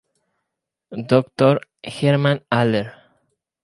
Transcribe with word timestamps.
Dr. 0.89 1.61
German 1.83 2.41
Aller. 2.49 2.89